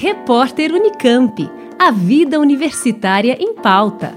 [0.00, 1.50] Repórter Unicamp.
[1.76, 4.16] A vida universitária em pauta.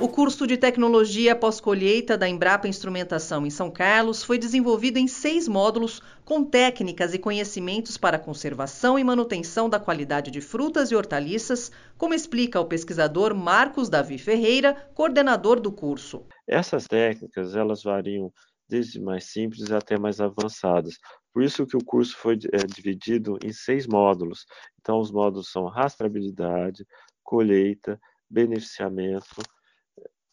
[0.00, 5.46] O curso de tecnologia pós-colheita da Embrapa Instrumentação em São Carlos foi desenvolvido em seis
[5.46, 11.70] módulos com técnicas e conhecimentos para conservação e manutenção da qualidade de frutas e hortaliças,
[11.96, 16.26] como explica o pesquisador Marcos Davi Ferreira, coordenador do curso.
[16.48, 18.32] Essas técnicas, elas variam
[18.68, 20.98] desde mais simples até mais avançadas.
[21.32, 24.44] Por isso que o curso foi é, dividido em seis módulos.
[24.80, 26.86] Então, os módulos são rastreabilidade,
[27.22, 29.42] colheita, beneficiamento,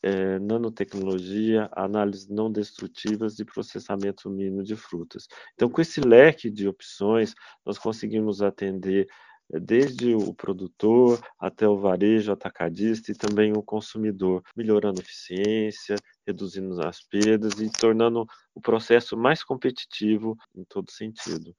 [0.04, 5.28] é, nanotecnologia, análise não destrutivas e processamento mínimo de frutas.
[5.56, 7.34] Então, com esse leque de opções,
[7.66, 9.08] nós conseguimos atender
[9.50, 17.02] desde o produtor até o varejo atacadista e também o consumidor, melhorando eficiência, reduzindo as
[17.02, 21.56] perdas e tornando o processo mais competitivo em todo sentido.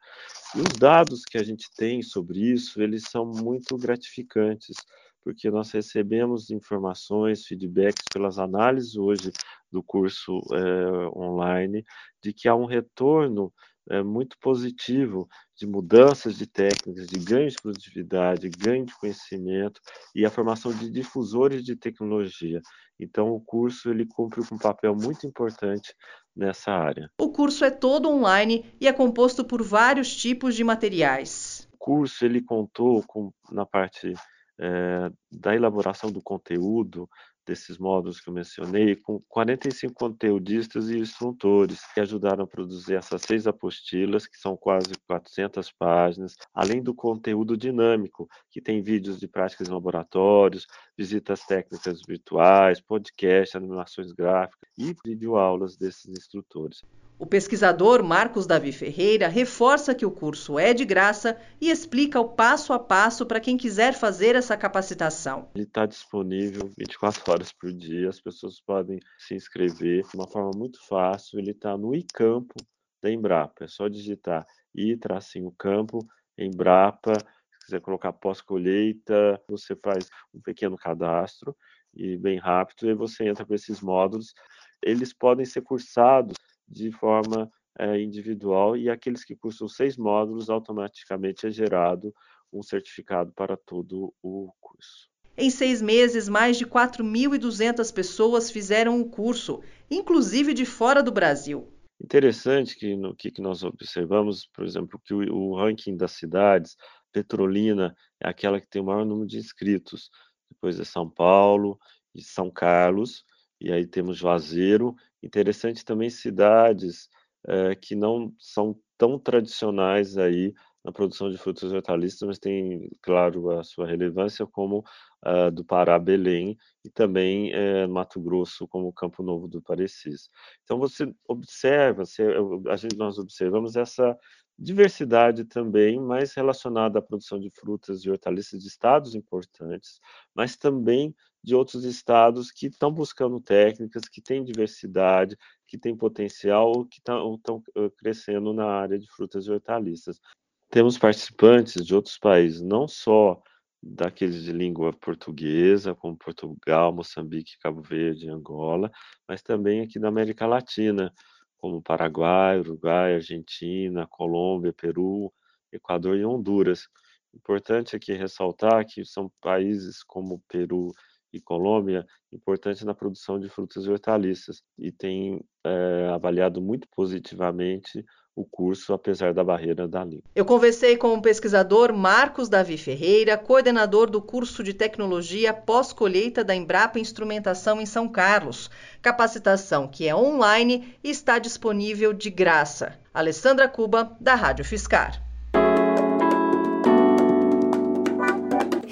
[0.54, 4.76] E os dados que a gente tem sobre isso, eles são muito gratificantes,
[5.22, 9.32] porque nós recebemos informações, feedbacks pelas análises hoje
[9.70, 11.84] do curso é, online,
[12.22, 13.52] de que há um retorno
[13.90, 19.80] é, muito positivo de mudanças de técnicas, de ganho de produtividade, ganho de conhecimento
[20.14, 22.60] e a formação de difusores de tecnologia.
[22.98, 25.94] Então, o curso ele cumpre um papel muito importante
[26.34, 27.10] nessa área.
[27.20, 31.68] O curso é todo online e é composto por vários tipos de materiais.
[31.72, 34.14] O curso ele contou com na parte
[34.58, 37.08] é, da elaboração do conteúdo,
[37.46, 43.22] desses módulos que eu mencionei, com 45 conteudistas e instrutores que ajudaram a produzir essas
[43.22, 49.28] seis apostilas, que são quase 400 páginas, além do conteúdo dinâmico, que tem vídeos de
[49.28, 50.66] práticas em laboratórios,
[50.98, 56.82] visitas técnicas virtuais, podcast, animações gráficas e videoaulas desses instrutores.
[57.18, 62.28] O pesquisador Marcos Davi Ferreira reforça que o curso é de graça e explica o
[62.28, 65.48] passo a passo para quem quiser fazer essa capacitação.
[65.54, 70.50] Ele está disponível 24 horas por dia, as pessoas podem se inscrever de uma forma
[70.54, 71.38] muito fácil.
[71.38, 72.54] Ele está no iCampo
[73.02, 76.06] da Embrapa, é só digitar i-campo campo
[76.36, 77.14] Embrapa.
[77.14, 81.56] Se quiser colocar pós-colheita, você faz um pequeno cadastro
[81.94, 84.34] e bem rápido, e você entra para esses módulos.
[84.82, 86.36] Eles podem ser cursados
[86.68, 92.14] de forma é, individual e aqueles que cursam seis módulos, automaticamente é gerado
[92.52, 95.08] um certificado para todo o curso.
[95.36, 101.70] Em seis meses, mais de 4.200 pessoas fizeram o curso, inclusive de fora do Brasil.
[102.02, 106.76] Interessante que no que, que nós observamos, por exemplo, que o, o, ranking das cidades,
[107.12, 110.10] Petrolina é aquela que tem o maior número de inscritos,
[110.50, 111.78] depois é São Paulo
[112.14, 113.24] e São Carlos,
[113.60, 114.94] e aí temos Juazeiro.
[115.22, 117.08] Interessante também cidades
[117.46, 120.54] é, que não são tão tradicionais aí
[120.86, 124.84] na produção de frutas e hortaliças, mas tem, claro, a sua relevância, como
[125.26, 130.30] uh, do Pará, Belém, e também uh, Mato Grosso, como Campo Novo do Parecis.
[130.62, 132.22] Então, você observa, você,
[132.68, 134.16] a gente, nós observamos essa
[134.56, 139.98] diversidade também, mais relacionada à produção de frutas e hortaliças de estados importantes,
[140.34, 141.12] mas também
[141.46, 147.62] de outros estados que estão buscando técnicas, que têm diversidade, que têm potencial, que estão
[147.96, 150.20] crescendo na área de frutas e hortaliças.
[150.68, 153.40] Temos participantes de outros países, não só
[153.80, 158.90] daqueles de língua portuguesa, como Portugal, Moçambique, Cabo Verde, Angola,
[159.28, 161.12] mas também aqui da América Latina,
[161.56, 165.32] como Paraguai, Uruguai, Argentina, Colômbia, Peru,
[165.70, 166.88] Equador e Honduras.
[167.32, 170.90] Importante aqui ressaltar que são países como Peru
[171.36, 178.04] e Colômbia importantes na produção de frutas e hortaliças e tem é, avaliado muito positivamente
[178.36, 180.24] o curso, apesar da barreira da língua.
[180.34, 186.54] Eu conversei com o pesquisador Marcos Davi Ferreira, coordenador do curso de tecnologia pós-colheita da
[186.54, 188.70] Embrapa Instrumentação em São Carlos.
[189.00, 192.98] Capacitação que é online e está disponível de graça.
[193.14, 195.25] Alessandra Cuba, da Rádio Fiscar.